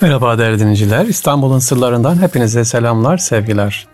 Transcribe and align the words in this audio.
Merhaba 0.00 0.38
değerli 0.38 0.58
dinleyiciler. 0.58 1.06
İstanbul'un 1.06 1.58
sırlarından 1.58 2.22
hepinize 2.22 2.64
selamlar, 2.64 3.18
sevgiler. 3.18 3.86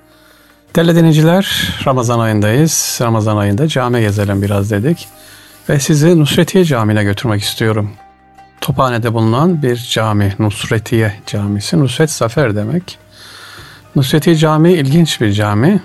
Değerli 0.77 0.97
dinleyiciler, 0.97 1.75
Ramazan 1.87 2.19
ayındayız. 2.19 2.99
Ramazan 3.03 3.37
ayında 3.37 3.69
cami 3.69 4.01
gezelim 4.01 4.43
biraz 4.43 4.71
dedik. 4.71 5.09
Ve 5.69 5.81
sizi 5.81 6.21
Nusretiye 6.21 6.65
Camii'ne 6.65 7.05
götürmek 7.05 7.43
istiyorum. 7.43 7.91
Tophane'de 8.61 9.15
bulunan 9.15 9.63
bir 9.63 9.89
cami, 9.91 10.35
Nusretiye 10.39 11.15
Camisi. 11.27 11.81
Nusret 11.81 12.11
Zafer 12.11 12.57
demek. 12.57 12.99
Nusretiye 13.97 14.37
Camii 14.37 14.73
ilginç 14.73 15.21
bir 15.21 15.33
cami. 15.33 15.83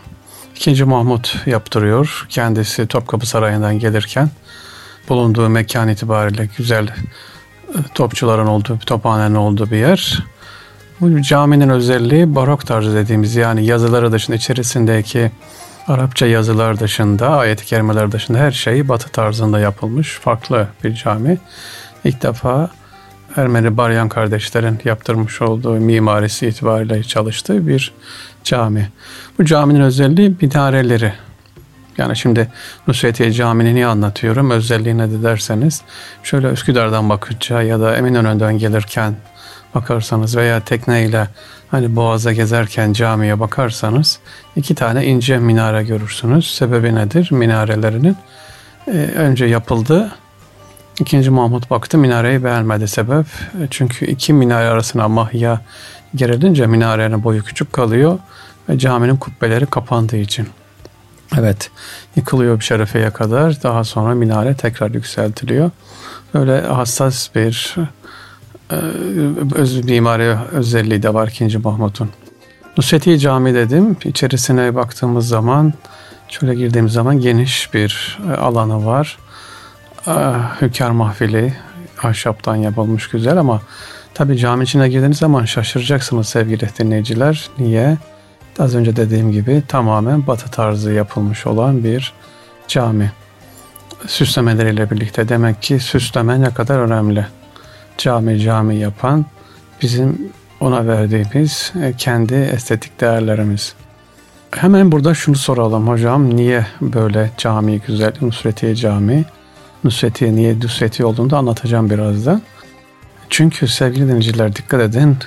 İkinci 0.56 0.84
Mahmut 0.84 1.36
yaptırıyor. 1.46 2.26
Kendisi 2.30 2.88
Topkapı 2.88 3.26
Sarayı'ndan 3.28 3.80
gelirken 3.80 4.30
bulunduğu 5.10 5.50
mekan 5.50 5.88
itibariyle 5.88 6.50
güzel 6.58 6.88
topçuların 7.94 8.48
olduğu, 8.48 8.80
tophanenin 8.86 9.36
olduğu 9.36 9.72
bir 9.72 9.78
yer. 9.78 10.24
Bu 11.02 11.22
caminin 11.22 11.70
özelliği 11.70 12.36
barok 12.36 12.68
tarzı 12.68 12.96
dediğimiz 12.96 13.36
yani 13.36 13.66
yazıları 13.66 14.12
dışında 14.12 14.36
içerisindeki 14.36 15.32
Arapça 15.88 16.26
yazılar 16.26 16.80
dışında, 16.80 17.30
ayet-i 17.30 17.66
kerimeler 17.66 18.12
dışında 18.12 18.38
her 18.38 18.52
şey 18.52 18.90
batı 18.90 19.10
tarzında 19.10 19.60
yapılmış 19.60 20.20
farklı 20.20 20.68
bir 20.84 20.94
cami. 20.96 21.38
İlk 22.04 22.24
defa 22.24 22.70
Ermeni 23.36 23.78
Baryan 23.78 24.10
kardeşlerin 24.10 24.80
yaptırmış 24.86 25.42
olduğu 25.42 25.74
mimarisi 25.74 26.48
itibariyle 26.48 27.04
çalıştığı 27.04 27.68
bir 27.68 27.94
cami. 28.44 28.90
Bu 29.40 29.46
caminin 29.46 29.82
özelliği 29.82 30.36
minareleri. 30.42 31.14
Yani 31.98 32.16
şimdi 32.16 32.48
Nusretiye 32.88 33.32
Camii'ni 33.32 33.76
niye 33.76 33.86
anlatıyorum? 33.86 34.52
Özelliği 34.52 34.98
ne 34.98 35.12
de 35.12 35.24
derseniz 35.24 35.82
şöyle 36.24 36.48
Üsküdar'dan 36.48 37.10
bakınca 37.10 37.62
ya 37.62 37.80
da 37.80 37.96
Eminönü'nden 37.96 38.58
gelirken 38.58 39.16
bakarsanız 39.76 40.38
veya 40.38 40.60
tekneyle 40.60 41.28
hani 41.72 41.96
Boğaz'a 41.96 42.34
gezerken 42.34 42.94
camiye 42.94 43.40
bakarsanız 43.40 44.20
iki 44.56 44.76
tane 44.76 45.06
ince 45.06 45.38
minare 45.38 45.84
görürsünüz. 45.84 46.56
Sebebi 46.56 46.96
nedir? 46.96 47.32
Minarelerinin 47.32 48.18
e, 48.88 48.92
önce 49.16 49.46
yapıldı. 49.46 50.12
İkinci 51.00 51.30
Mahmut 51.30 51.70
baktı 51.70 51.98
minareyi 51.98 52.44
beğenmedi 52.44 52.88
sebep. 52.88 53.26
E, 53.62 53.68
çünkü 53.70 54.06
iki 54.06 54.34
minare 54.34 54.68
arasına 54.68 55.08
mahya 55.08 55.62
gerilince 56.16 56.68
minarenin 56.68 57.24
boyu 57.24 57.44
küçük 57.44 57.74
kalıyor 57.74 58.20
ve 58.70 58.80
caminin 58.80 59.18
kubbeleri 59.18 59.66
kapandığı 59.66 60.18
için. 60.18 60.48
Evet 61.40 61.72
yıkılıyor 62.16 62.62
şerefeye 62.62 63.10
kadar 63.10 63.64
daha 63.64 63.84
sonra 63.84 64.16
minare 64.16 64.56
tekrar 64.56 64.92
yükseltiliyor. 64.92 65.72
Böyle 66.34 66.62
hassas 66.62 67.36
bir 67.36 67.76
e, 68.72 68.76
öz 69.56 69.86
mimari 69.86 70.38
özelliği 70.52 71.04
de 71.04 71.14
var 71.14 71.28
2. 71.28 71.58
Mahmut'un. 71.58 72.10
Nusreti 72.78 73.20
Cami 73.20 73.54
dedim. 73.54 73.98
İçerisine 74.06 74.76
baktığımız 74.76 75.28
zaman 75.28 75.74
şöyle 76.28 76.56
girdiğimiz 76.56 76.94
zaman 76.94 77.20
geniş 77.20 77.74
bir 77.74 78.20
e, 78.30 78.34
alanı 78.34 78.86
var. 78.86 79.18
E, 80.08 80.92
mahfili 80.92 81.54
ahşaptan 82.04 82.56
yapılmış 82.56 83.10
güzel 83.10 83.38
ama 83.38 83.62
tabi 84.14 84.38
cami 84.38 84.64
içine 84.64 84.90
girdiğiniz 84.90 85.18
zaman 85.18 85.46
şaşıracaksınız 85.46 86.28
sevgili 86.28 86.70
dinleyiciler. 86.80 87.50
Niye? 87.60 87.98
Az 88.60 88.76
önce 88.76 88.96
dediğim 88.96 89.32
gibi 89.32 89.64
tamamen 89.68 90.28
batı 90.28 90.52
tarzı 90.52 90.92
yapılmış 90.92 91.48
olan 91.48 91.84
bir 91.84 92.14
cami. 92.68 93.12
Süslemeleriyle 94.08 94.92
birlikte 94.92 95.30
demek 95.30 95.62
ki 95.62 95.80
süsleme 95.80 96.42
ne 96.42 96.54
kadar 96.54 96.80
önemli. 96.80 97.28
Cami 97.98 98.40
cami 98.40 98.76
yapan 98.76 99.26
bizim 99.82 100.32
ona 100.60 100.88
verdiğimiz 100.88 101.74
e, 101.84 101.94
kendi 101.98 102.34
estetik 102.34 103.02
değerlerimiz. 103.02 103.76
Hemen 104.52 104.92
burada 104.92 105.14
şunu 105.14 105.36
soralım 105.36 105.88
hocam. 105.88 106.36
Niye 106.36 106.68
böyle 106.82 107.32
cami 107.38 107.82
güzel? 107.88 108.14
Nusretiye 108.22 108.76
Cami. 108.76 109.26
Nusretiye 109.84 110.36
niye 110.36 110.60
Nusretiye 110.60 111.06
olduğunu 111.06 111.30
da 111.30 111.38
anlatacağım 111.38 111.90
birazdan. 111.90 112.42
Çünkü 113.30 113.68
sevgili 113.68 114.08
dinleyiciler 114.08 114.56
dikkat 114.56 114.82
edin. 114.82 115.18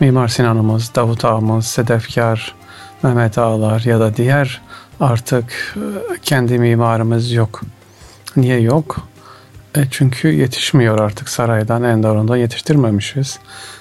Mimar 0.00 0.28
Sinan'ımız, 0.28 0.94
Davut 0.94 1.24
Ağamız, 1.24 1.66
Sedefkar, 1.66 2.54
Mehmet 3.02 3.38
Ağlar 3.38 3.80
ya 3.80 4.00
da 4.00 4.16
diğer 4.16 4.60
artık 5.00 5.76
e, 5.76 6.18
kendi 6.22 6.58
mimarımız 6.58 7.32
yok. 7.32 7.60
Niye 8.36 8.60
yok? 8.60 9.08
E 9.76 9.80
çünkü 9.90 10.28
yetişmiyor 10.28 10.98
artık 10.98 11.28
saraydan 11.28 11.82
Enderun'da 11.82 12.36
yetiştirmemişiz. 12.36 13.38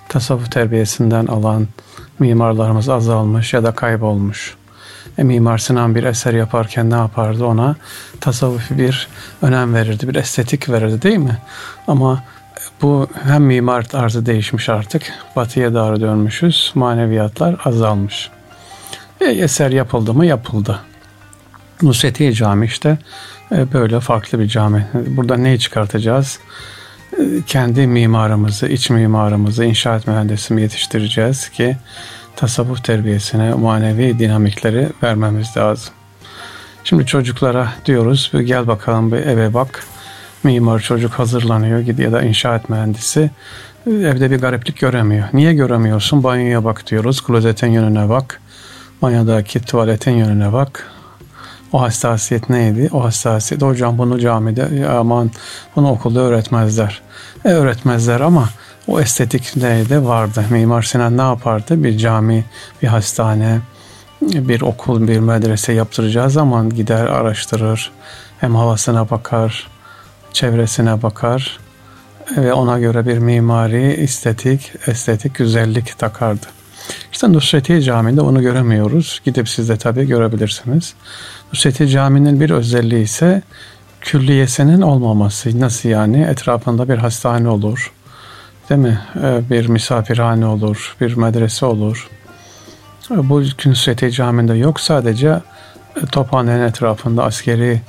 Tasavvuf 0.09 0.51
terbiyesinden 0.51 1.25
alan 1.25 1.67
mimarlarımız 2.19 2.89
azalmış 2.89 3.53
ya 3.53 3.63
da 3.63 3.71
kaybolmuş. 3.71 4.55
E, 5.17 5.23
Mimar 5.23 5.57
Sinan 5.57 5.95
bir 5.95 6.03
eser 6.03 6.33
yaparken 6.33 6.89
ne 6.89 6.95
yapardı 6.95 7.45
ona? 7.45 7.75
Tasavvufi 8.21 8.77
bir 8.77 9.07
önem 9.41 9.73
verirdi, 9.73 10.07
bir 10.07 10.15
estetik 10.15 10.69
verirdi 10.69 11.01
değil 11.01 11.17
mi? 11.17 11.37
Ama 11.87 12.23
bu 12.81 13.07
hem 13.23 13.43
mimar 13.43 13.83
tarzı 13.83 14.25
değişmiş 14.25 14.69
artık, 14.69 15.13
batıya 15.35 15.73
doğru 15.73 16.01
dönmüşüz, 16.01 16.71
maneviyatlar 16.75 17.55
azalmış. 17.65 18.29
E, 19.21 19.25
eser 19.25 19.71
yapıldı 19.71 20.13
mı 20.13 20.25
yapıldı. 20.25 20.79
Nusretiye 21.81 22.33
Cami 22.33 22.65
işte 22.65 22.97
e, 23.51 23.73
böyle 23.73 23.99
farklı 23.99 24.39
bir 24.39 24.47
cami. 24.47 24.87
Burada 24.93 25.37
neyi 25.37 25.59
çıkartacağız? 25.59 26.39
E, 27.19 27.23
kendi 27.47 27.87
mimarımızı, 27.87 28.67
iç 28.67 28.89
mimarımızı, 28.89 29.65
inşaat 29.65 30.07
mühendisimi 30.07 30.61
yetiştireceğiz 30.61 31.49
ki 31.49 31.77
tasavvuf 32.35 32.83
terbiyesine 32.83 33.53
manevi 33.53 34.19
dinamikleri 34.19 34.89
vermemiz 35.03 35.57
lazım. 35.57 35.93
Şimdi 36.83 37.05
çocuklara 37.05 37.73
diyoruz 37.85 38.31
gel 38.45 38.67
bakalım 38.67 39.11
bir 39.11 39.17
eve 39.17 39.53
bak. 39.53 39.83
Mimar 40.43 40.79
çocuk 40.79 41.11
hazırlanıyor 41.11 41.79
gidiyor 41.79 42.11
da 42.11 42.21
inşaat 42.21 42.69
mühendisi 42.69 43.29
evde 43.87 44.31
bir 44.31 44.39
gariplik 44.39 44.79
göremiyor. 44.79 45.27
Niye 45.33 45.53
göremiyorsun? 45.53 46.23
Banyoya 46.23 46.63
bak 46.63 46.87
diyoruz. 46.87 47.21
Klozetin 47.21 47.67
yönüne 47.67 48.09
bak. 48.09 48.41
Banyodaki 49.01 49.59
tuvaletin 49.59 50.11
yönüne 50.11 50.53
bak. 50.53 50.91
O 51.73 51.81
hassasiyet 51.81 52.49
neydi? 52.49 52.89
O 52.91 53.03
hassasiyet 53.03 53.61
hocam 53.61 53.97
bunu 53.97 54.19
camide 54.19 54.87
aman 54.89 55.31
bunu 55.75 55.91
okulda 55.91 56.19
öğretmezler. 56.19 57.01
E 57.45 57.49
öğretmezler 57.49 58.19
ama 58.19 58.49
o 58.87 58.99
estetik 58.99 59.55
neydi 59.55 60.05
vardı. 60.05 60.45
Mimar 60.49 60.81
Sinan 60.81 61.17
ne 61.17 61.21
yapardı? 61.21 61.83
Bir 61.83 61.97
cami, 61.97 62.45
bir 62.81 62.87
hastane, 62.87 63.59
bir 64.21 64.61
okul, 64.61 65.07
bir 65.07 65.19
medrese 65.19 65.73
yaptıracağı 65.73 66.29
zaman 66.29 66.69
gider 66.69 67.05
araştırır. 67.05 67.91
Hem 68.39 68.55
havasına 68.55 69.09
bakar, 69.09 69.67
çevresine 70.33 71.01
bakar 71.01 71.59
ve 72.37 72.53
ona 72.53 72.79
göre 72.79 73.05
bir 73.05 73.17
mimari, 73.17 73.83
estetik, 73.83 74.71
estetik 74.87 75.35
güzellik 75.35 75.99
takardı. 75.99 76.56
İşte 77.11 77.33
Nusretiye 77.33 77.81
Camii'nde 77.81 78.21
onu 78.21 78.41
göremiyoruz. 78.41 79.21
Gidip 79.25 79.49
siz 79.49 79.69
de 79.69 79.77
tabii 79.77 80.07
görebilirsiniz. 80.07 80.93
Nusretiye 81.53 81.89
Camii'nin 81.89 82.39
bir 82.39 82.49
özelliği 82.49 83.03
ise 83.03 83.41
külliyesinin 84.01 84.81
olmaması. 84.81 85.59
Nasıl 85.59 85.89
yani? 85.89 86.21
Etrafında 86.21 86.89
bir 86.89 86.97
hastane 86.97 87.49
olur. 87.49 87.91
Değil 88.69 88.81
mi? 88.81 88.99
Ee, 89.23 89.41
bir 89.49 89.67
misafirhane 89.67 90.45
olur, 90.45 90.95
bir 91.01 91.17
medrese 91.17 91.65
olur. 91.65 92.09
Bu 93.09 93.43
Nusretiye 93.65 94.11
Camii'nde 94.11 94.53
yok. 94.53 94.79
Sadece 94.79 95.39
e, 95.95 96.05
Tophane'nin 96.05 96.63
etrafında 96.63 97.23
askeri 97.23 97.81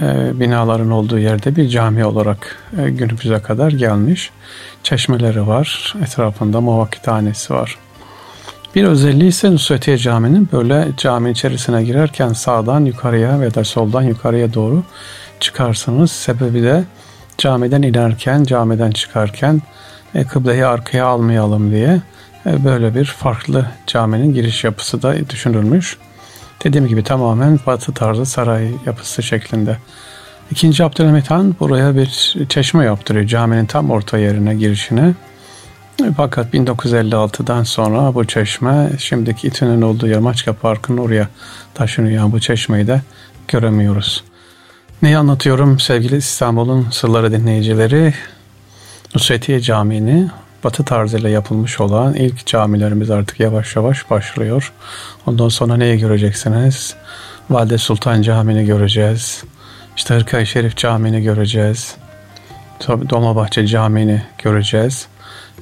e, 0.00 0.40
binaların 0.40 0.90
olduğu 0.90 1.18
yerde 1.18 1.56
bir 1.56 1.68
cami 1.68 2.04
olarak 2.04 2.56
e, 2.78 2.90
günümüze 2.90 3.38
kadar 3.38 3.72
gelmiş. 3.72 4.30
Çeşmeleri 4.82 5.46
var, 5.46 5.94
etrafında 6.02 6.60
muvakithanesi 6.60 7.54
var. 7.54 7.78
Bir 8.74 8.84
özelliği 8.84 9.28
ise 9.28 9.50
Nusretiye 9.50 9.98
Camii'nin 9.98 10.48
böyle 10.52 10.88
cami 10.96 11.30
içerisine 11.30 11.84
girerken 11.84 12.32
sağdan 12.32 12.84
yukarıya 12.84 13.40
ve 13.40 13.54
da 13.54 13.64
soldan 13.64 14.02
yukarıya 14.02 14.54
doğru 14.54 14.82
çıkarsınız. 15.40 16.12
Sebebi 16.12 16.62
de 16.62 16.84
camiden 17.38 17.82
inerken, 17.82 18.44
camiden 18.44 18.90
çıkarken 18.90 19.62
e, 20.14 20.24
kıbleyi 20.24 20.66
arkaya 20.66 21.06
almayalım 21.06 21.70
diye 21.70 22.00
e, 22.46 22.64
böyle 22.64 22.94
bir 22.94 23.04
farklı 23.04 23.66
caminin 23.86 24.34
giriş 24.34 24.64
yapısı 24.64 25.02
da 25.02 25.30
düşünülmüş. 25.30 25.96
Dediğim 26.64 26.86
gibi 26.86 27.04
tamamen 27.04 27.60
batı 27.66 27.94
tarzı 27.94 28.26
saray 28.26 28.68
yapısı 28.86 29.22
şeklinde. 29.22 29.76
İkinci 30.50 30.84
Abdülhamit 30.84 31.30
Han 31.30 31.56
buraya 31.60 31.96
bir 31.96 32.36
çeşme 32.48 32.84
yaptırıyor 32.84 33.26
caminin 33.26 33.66
tam 33.66 33.90
orta 33.90 34.18
yerine 34.18 34.54
girişine. 34.54 35.14
Fakat 36.16 36.54
1956'dan 36.54 37.62
sonra 37.62 38.14
bu 38.14 38.24
çeşme 38.24 38.90
şimdiki 38.98 39.46
İTÜ'nün 39.46 39.82
olduğu 39.82 40.06
yer 40.06 40.18
Maçka 40.18 40.52
Parkı'nın 40.52 40.98
oraya 40.98 41.28
taşınıyor. 41.74 42.32
Bu 42.32 42.40
çeşmeyi 42.40 42.86
de 42.86 43.00
göremiyoruz. 43.48 44.24
Neyi 45.02 45.16
anlatıyorum 45.16 45.80
sevgili 45.80 46.16
İstanbul'un 46.16 46.86
sırları 46.90 47.32
dinleyicileri? 47.32 48.14
Nusretiye 49.14 49.60
Camii'ni 49.60 50.30
Batı 50.64 50.84
tarzıyla 50.84 51.28
yapılmış 51.28 51.80
olan 51.80 52.14
ilk 52.14 52.46
camilerimiz 52.46 53.10
artık 53.10 53.40
yavaş 53.40 53.76
yavaş 53.76 54.10
başlıyor. 54.10 54.72
Ondan 55.26 55.48
sonra 55.48 55.76
neyi 55.76 55.98
göreceksiniz? 55.98 56.94
Valide 57.50 57.78
Sultan 57.78 58.22
Camii'ni 58.22 58.66
göreceğiz. 58.66 59.44
İşte 59.96 60.14
Hırkay 60.14 60.46
Şerif 60.46 60.76
Camii'ni 60.76 61.22
göreceğiz. 61.22 61.96
Tabii 62.78 63.10
Dolmabahçe 63.10 63.66
Camii'ni 63.66 64.22
göreceğiz. 64.38 65.08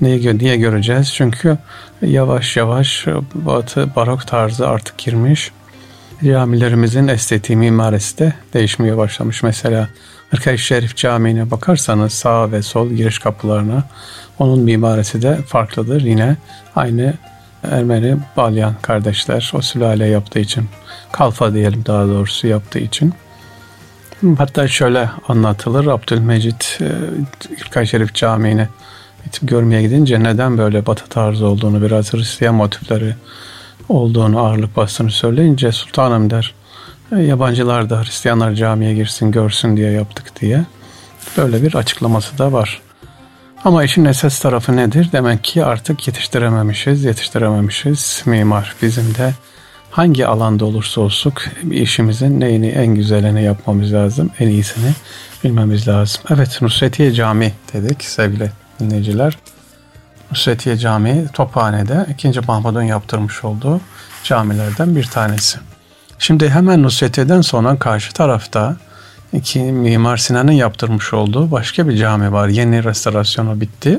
Neyi, 0.01 0.39
niye 0.39 0.57
göreceğiz? 0.57 1.15
Çünkü 1.15 1.59
yavaş 2.03 2.57
yavaş 2.57 3.07
Batı 3.35 3.97
barok 3.97 4.27
tarzı 4.27 4.69
artık 4.69 4.99
girmiş. 4.99 5.51
Camilerimizin 6.25 7.09
estetiği 7.09 7.57
mimarisi 7.57 8.19
de 8.19 8.33
değişmeye 8.55 8.97
başlamış. 8.97 9.43
Mesela 9.43 9.89
Hırkay 10.31 10.59
Şerif 10.59 10.97
Camii'ne 10.97 11.51
bakarsanız 11.51 12.13
sağ 12.13 12.53
ve 12.53 12.63
sol 12.63 12.91
giriş 12.91 13.19
kapılarına 13.19 13.85
onun 14.39 14.61
mimarisi 14.61 15.23
de 15.23 15.37
farklıdır. 15.37 16.03
Yine 16.03 16.37
aynı 16.77 17.15
Ermeni 17.63 18.17
Balyan 18.37 18.75
kardeşler 18.83 19.53
o 19.55 19.63
sülale 19.63 20.07
yaptığı 20.07 20.39
için, 20.39 20.69
kalfa 21.13 21.55
diyelim 21.55 21.85
daha 21.87 22.07
doğrusu 22.07 22.47
yaptığı 22.47 22.79
için. 22.79 23.15
Hatta 24.39 24.69
şöyle 24.69 25.11
anlatılır 25.29 25.87
Abdülmecit 25.87 26.79
İlkay 27.51 27.87
Şerif 27.87 28.15
Camii'ne 28.15 28.69
görmeye 29.43 29.83
gidince 29.83 30.23
neden 30.23 30.59
böyle 30.59 30.87
batı 30.87 31.09
tarzı 31.09 31.47
olduğunu 31.47 31.83
biraz 31.83 32.13
Hristiyan 32.13 32.55
motifleri 32.55 33.15
olduğunu 33.89 34.39
ağırlık 34.39 34.77
bastığını 34.77 35.11
söyleyince 35.11 35.73
sultanım 35.73 36.31
der 36.31 36.55
yabancılar 37.17 37.91
da 37.91 38.03
Hristiyanlar 38.03 38.53
camiye 38.53 38.95
girsin 38.95 39.31
görsün 39.31 39.77
diye 39.77 39.91
yaptık 39.91 40.41
diye 40.41 40.65
böyle 41.37 41.63
bir 41.63 41.75
açıklaması 41.75 42.39
da 42.39 42.53
var. 42.53 42.81
Ama 43.65 43.85
işin 43.85 44.05
esas 44.05 44.41
tarafı 44.41 44.77
nedir? 44.77 45.09
Demek 45.13 45.45
ki 45.45 45.65
artık 45.65 46.07
yetiştirememişiz, 46.07 47.05
yetiştirememişiz. 47.05 48.23
Mimar 48.27 48.75
bizim 48.83 49.15
de 49.15 49.35
hangi 49.91 50.27
alanda 50.27 50.65
olursa 50.65 51.01
olsun 51.01 51.33
bir 51.63 51.81
işimizin 51.81 52.41
neyini 52.41 52.69
en 52.69 52.87
güzelini 52.87 53.43
yapmamız 53.43 53.93
lazım, 53.93 54.31
en 54.39 54.49
iyisini 54.49 54.93
bilmemiz 55.45 55.89
lazım. 55.89 56.23
Evet 56.31 56.63
Nusretiye 56.63 57.13
Cami 57.13 57.53
dedik 57.73 58.05
sevgili 58.05 58.51
dinleyiciler. 58.81 59.39
Nusretiye 60.31 60.77
Camii 60.77 61.29
Tophane'de 61.33 62.07
2. 62.11 62.41
Mahmud'un 62.41 62.83
yaptırmış 62.83 63.45
olduğu 63.45 63.81
camilerden 64.25 64.97
bir 64.97 65.05
tanesi. 65.05 65.59
Şimdi 66.19 66.51
hemen 66.51 66.83
Nusretiye'den 66.83 67.41
sonra 67.41 67.79
karşı 67.79 68.13
tarafta 68.13 68.77
iki 69.33 69.61
Mimar 69.61 70.17
Sinan'ın 70.17 70.53
yaptırmış 70.53 71.15
olduğu 71.15 71.51
başka 71.51 71.89
bir 71.89 71.97
cami 71.97 72.33
var. 72.33 72.49
Yeni 72.49 72.85
restorasyonu 72.85 73.61
bitti. 73.61 73.99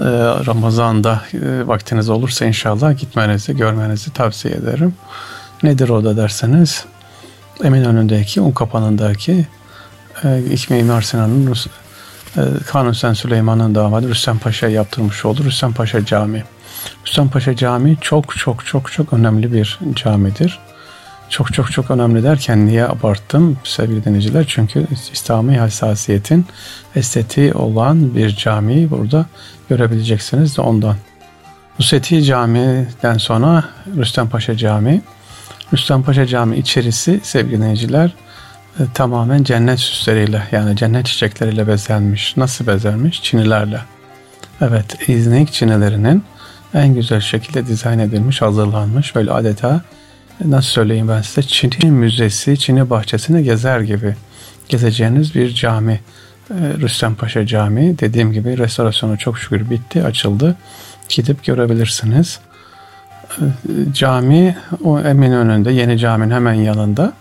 Ee, 0.00 0.04
Ramazan'da 0.46 1.22
e, 1.34 1.66
vaktiniz 1.66 2.08
olursa 2.08 2.44
inşallah 2.44 2.98
gitmenizi, 2.98 3.56
görmenizi 3.56 4.12
tavsiye 4.12 4.54
ederim. 4.54 4.94
Nedir 5.62 5.88
o 5.88 6.04
da 6.04 6.16
derseniz 6.16 6.84
Eminönü'ndeki, 7.64 8.40
Unkapanı'ndaki 8.40 9.46
e, 10.24 10.38
ilk 10.38 10.70
Mimar 10.70 11.02
Sinan'ın 11.02 11.46
Kanuni 12.66 12.94
Sen 12.94 13.12
Süleyman'ın 13.12 13.74
damadı 13.74 14.08
Rüstem 14.08 14.38
Paşa 14.38 14.68
yaptırmış 14.68 15.24
oldu. 15.24 15.44
Rüstem 15.44 15.72
Paşa 15.72 16.04
Camii. 16.04 16.44
Rüstem 17.06 17.28
Paşa 17.28 17.56
Camii 17.56 17.96
çok 18.00 18.36
çok 18.36 18.66
çok 18.66 18.92
çok 18.92 19.12
önemli 19.12 19.52
bir 19.52 19.78
camidir. 19.94 20.58
Çok 21.28 21.54
çok 21.54 21.72
çok 21.72 21.90
önemli 21.90 22.22
derken 22.22 22.66
niye 22.66 22.84
abarttım 22.86 23.58
sevgili 23.64 24.04
dinleyiciler? 24.04 24.44
Çünkü 24.48 24.86
İslami 25.12 25.58
hassasiyetin 25.58 26.46
estetiği 26.96 27.54
olan 27.54 28.16
bir 28.16 28.36
camiyi 28.36 28.90
burada 28.90 29.26
görebileceksiniz 29.68 30.56
de 30.56 30.60
ondan. 30.60 30.96
Nusreti 31.78 32.24
Camii'den 32.24 33.18
sonra 33.18 33.64
Rüstem 33.96 34.28
Paşa 34.28 34.56
Camii. 34.56 35.02
Rüstem 35.72 36.02
Paşa 36.02 36.26
Camii 36.26 36.58
içerisi 36.58 37.20
sevgili 37.22 37.56
dinleyiciler 37.56 38.14
e, 38.80 38.82
tamamen 38.94 39.42
cennet 39.42 39.80
süsleriyle 39.80 40.42
yani 40.52 40.76
cennet 40.76 41.06
çiçekleriyle 41.06 41.66
bezenmiş. 41.66 42.36
Nasıl 42.36 42.66
bezenmiş? 42.66 43.22
Çinilerle. 43.22 43.80
Evet, 44.60 45.08
İznik 45.08 45.52
çinilerinin 45.52 46.24
en 46.74 46.94
güzel 46.94 47.20
şekilde 47.20 47.66
dizayn 47.66 47.98
edilmiş, 47.98 48.42
hazırlanmış. 48.42 49.14
Böyle 49.14 49.30
adeta 49.32 49.80
nasıl 50.44 50.68
söyleyeyim 50.68 51.08
ben 51.08 51.22
size 51.22 51.42
Çin 51.42 51.92
müzesi, 51.92 52.58
Çin'i 52.58 52.90
bahçesini 52.90 53.44
gezer 53.44 53.80
gibi 53.80 54.16
gezeceğiniz 54.68 55.34
bir 55.34 55.54
cami. 55.54 56.00
E, 56.50 56.54
Rüstem 56.54 57.14
Paşa 57.14 57.46
Camii 57.46 57.98
dediğim 57.98 58.32
gibi 58.32 58.58
restorasyonu 58.58 59.18
çok 59.18 59.38
şükür 59.38 59.70
bitti, 59.70 60.04
açıldı. 60.04 60.56
Gidip 61.08 61.44
görebilirsiniz. 61.44 62.40
E, 63.38 63.44
cami 63.92 64.56
o 64.84 65.00
Eminönü'nde 65.00 65.72
yeni 65.72 65.98
caminin 65.98 66.34
hemen 66.34 66.54
yanında. 66.54 67.12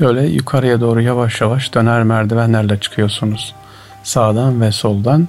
Böyle 0.00 0.26
yukarıya 0.26 0.80
doğru 0.80 1.02
yavaş 1.02 1.40
yavaş 1.40 1.74
döner 1.74 2.02
merdivenlerle 2.02 2.80
çıkıyorsunuz. 2.80 3.54
Sağdan 4.02 4.60
ve 4.60 4.72
soldan. 4.72 5.28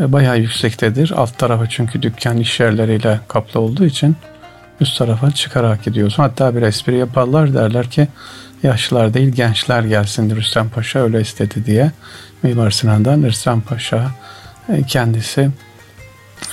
E, 0.00 0.12
bayağı 0.12 0.38
yüksektedir. 0.38 1.12
Alt 1.16 1.38
tarafı 1.38 1.68
çünkü 1.68 2.02
dükkan 2.02 2.36
iş 2.36 2.60
yerleriyle 2.60 3.20
kaplı 3.28 3.60
olduğu 3.60 3.84
için 3.84 4.16
üst 4.80 4.98
tarafa 4.98 5.30
çıkarak 5.30 5.84
gidiyorsun. 5.84 6.22
Hatta 6.22 6.56
bir 6.56 6.62
espri 6.62 6.96
yaparlar 6.96 7.54
derler 7.54 7.90
ki 7.90 8.08
yaşlılar 8.62 9.14
değil 9.14 9.28
gençler 9.28 9.82
gelsin 9.82 10.36
Rüstem 10.36 10.68
Paşa 10.68 10.98
öyle 10.98 11.20
istedi 11.20 11.66
diye. 11.66 11.92
Mimar 12.42 12.70
Sinan'dan 12.70 13.22
Rüstem 13.22 13.60
Paşa 13.60 14.10
e, 14.68 14.82
kendisi 14.82 15.50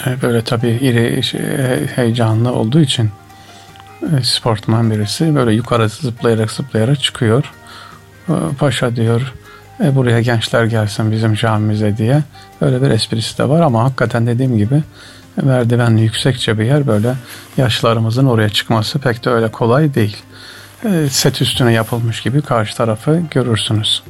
e, 0.07 0.21
böyle 0.21 0.42
tabii 0.42 0.69
iri 0.69 1.21
heyecanlı 1.95 2.53
olduğu 2.53 2.80
için 2.80 3.10
sportman 4.23 4.91
birisi 4.91 5.35
böyle 5.35 5.53
yukarı 5.53 5.89
zıplayarak 5.89 6.51
zıplayarak 6.51 7.03
çıkıyor. 7.03 7.51
Paşa 8.59 8.95
diyor 8.95 9.33
e, 9.83 9.95
buraya 9.95 10.21
gençler 10.21 10.65
gelsin 10.65 11.11
bizim 11.11 11.33
camimize 11.33 11.97
diye. 11.97 12.23
Öyle 12.61 12.81
bir 12.81 12.89
esprisi 12.89 13.38
de 13.38 13.49
var 13.49 13.61
ama 13.61 13.83
hakikaten 13.83 14.27
dediğim 14.27 14.57
gibi 14.57 14.83
merdivenli 15.44 16.01
yüksekçe 16.01 16.59
bir 16.59 16.65
yer 16.65 16.88
böyle 16.88 17.15
yaşlarımızın 17.57 18.25
oraya 18.25 18.49
çıkması 18.49 18.99
pek 18.99 19.25
de 19.25 19.29
öyle 19.29 19.51
kolay 19.51 19.94
değil. 19.94 20.17
E, 20.85 21.09
set 21.09 21.41
üstüne 21.41 21.73
yapılmış 21.73 22.21
gibi 22.21 22.41
karşı 22.41 22.77
tarafı 22.77 23.21
görürsünüz. 23.31 24.03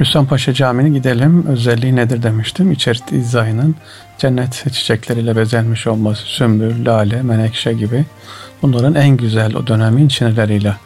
Rüstem 0.00 0.26
Paşa 0.26 0.54
Camii'ne 0.54 0.88
gidelim. 0.88 1.46
Özelliği 1.46 1.96
nedir 1.96 2.22
demiştim. 2.22 2.72
İçerisi 2.72 3.08
dizaynın 3.10 3.74
cennet 4.18 4.52
çiçekleriyle 4.72 5.36
bezenmiş 5.36 5.86
olması. 5.86 6.22
Sümbül, 6.22 6.86
lale, 6.86 7.22
menekşe 7.22 7.72
gibi. 7.72 8.04
Bunların 8.62 8.94
en 8.94 9.16
güzel 9.16 9.54
o 9.54 9.66
dönemin 9.66 10.08
çinileriyle. 10.08 10.76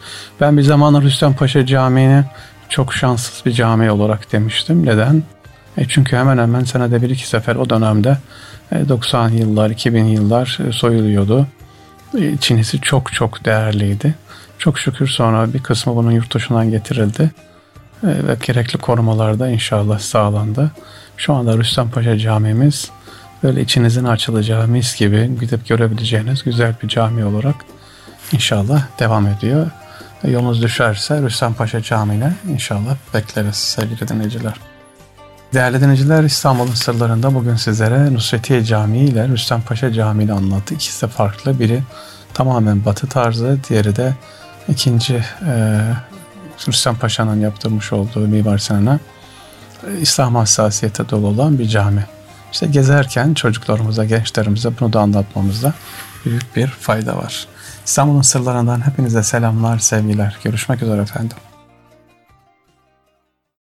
Ben 0.40 0.56
bir 0.56 0.62
zamanlar 0.62 1.02
Rüstem 1.02 1.34
Paşa 1.34 1.66
Camii'ni 1.66 2.24
çok 2.68 2.94
şanssız 2.94 3.46
bir 3.46 3.52
cami 3.52 3.90
olarak 3.90 4.32
demiştim. 4.32 4.86
Neden? 4.86 5.22
E 5.76 5.88
çünkü 5.88 6.16
hemen 6.16 6.38
hemen 6.38 6.64
senede 6.64 7.02
bir 7.02 7.10
iki 7.10 7.28
sefer 7.28 7.56
o 7.56 7.70
dönemde 7.70 8.18
90 8.88 9.32
e, 9.32 9.36
yıllar, 9.36 9.70
2000 9.70 10.04
yıllar 10.04 10.58
e, 10.68 10.72
soyuluyordu. 10.72 11.46
E, 12.18 12.36
Çinisi 12.36 12.80
çok 12.80 13.12
çok 13.12 13.44
değerliydi. 13.44 14.14
Çok 14.58 14.78
şükür 14.78 15.06
sonra 15.06 15.54
bir 15.54 15.62
kısmı 15.62 15.96
bunun 15.96 16.10
yurt 16.10 16.34
dışından 16.34 16.70
getirildi. 16.70 17.30
Ve 18.02 18.36
gerekli 18.46 18.78
korumalar 18.78 19.38
da 19.38 19.48
inşallah 19.48 19.98
sağlandı. 19.98 20.70
Şu 21.16 21.34
anda 21.34 21.58
Rüstem 21.58 21.90
Paşa 21.90 22.18
Camimiz 22.18 22.90
böyle 23.42 23.60
içinizin 23.60 24.04
açılacağı 24.04 24.68
mis 24.68 24.96
gibi 24.96 25.30
gidip 25.40 25.68
görebileceğiniz 25.68 26.42
güzel 26.42 26.74
bir 26.82 26.88
cami 26.88 27.24
olarak 27.24 27.54
inşallah 28.32 28.82
devam 28.98 29.26
ediyor. 29.26 29.70
Yolunuz 30.28 30.62
düşerse 30.62 31.22
Rüstem 31.22 31.54
Paşa 31.54 31.82
Camii'ne 31.82 32.32
inşallah 32.48 32.96
bekleriz 33.14 33.56
sevgili 33.56 34.08
dinleyiciler. 34.08 34.54
Değerli 35.54 35.80
dinleyiciler 35.80 36.24
İstanbul'un 36.24 36.74
sırlarında 36.74 37.34
bugün 37.34 37.56
sizlere 37.56 38.14
Nusretiye 38.14 38.64
Camii 38.64 39.04
ile 39.04 39.28
Rüstem 39.28 39.62
Paşa 39.62 39.92
Camii'ni 39.92 40.32
anlattı. 40.32 40.74
İkisi 40.74 41.02
de 41.02 41.10
farklı. 41.10 41.60
Biri 41.60 41.82
tamamen 42.34 42.84
batı 42.84 43.06
tarzı, 43.06 43.58
diğeri 43.68 43.96
de 43.96 44.14
ikinci 44.68 45.24
e, 45.46 45.80
Rüstem 46.68 46.96
Paşa'nın 46.96 47.40
yaptırmış 47.40 47.92
olduğu 47.92 48.20
Mimar 48.20 48.58
Sinan'a 48.58 48.98
e, 49.86 50.00
İslam 50.00 50.34
hassasiyete 50.34 51.08
dolu 51.08 51.26
olan 51.26 51.58
bir 51.58 51.68
cami. 51.68 52.06
İşte 52.52 52.66
gezerken 52.66 53.34
çocuklarımıza, 53.34 54.04
gençlerimize 54.04 54.70
bunu 54.80 54.92
da 54.92 55.00
anlatmamızda 55.00 55.74
büyük 56.24 56.56
bir 56.56 56.66
fayda 56.66 57.16
var. 57.16 57.46
İstanbul'un 57.86 58.22
sırlarından 58.22 58.86
hepinize 58.86 59.22
selamlar, 59.22 59.78
sevgiler. 59.78 60.38
Görüşmek 60.44 60.82
üzere 60.82 61.02
efendim. 61.02 61.36